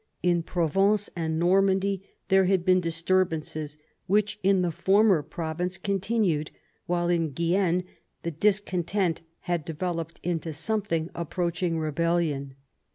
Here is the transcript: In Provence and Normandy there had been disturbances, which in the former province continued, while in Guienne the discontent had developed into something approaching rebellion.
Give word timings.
In 0.23 0.41
Provence 0.41 1.11
and 1.15 1.37
Normandy 1.37 2.01
there 2.29 2.45
had 2.45 2.65
been 2.65 2.81
disturbances, 2.81 3.77
which 4.07 4.39
in 4.41 4.63
the 4.63 4.71
former 4.71 5.21
province 5.21 5.77
continued, 5.77 6.49
while 6.87 7.07
in 7.07 7.33
Guienne 7.33 7.83
the 8.23 8.31
discontent 8.31 9.21
had 9.41 9.63
developed 9.63 10.19
into 10.23 10.53
something 10.53 11.11
approaching 11.13 11.77
rebellion. 11.77 12.55